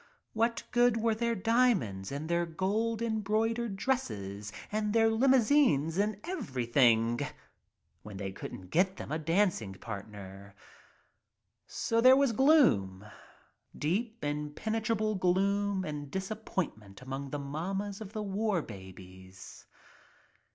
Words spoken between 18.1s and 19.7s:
the War Babies.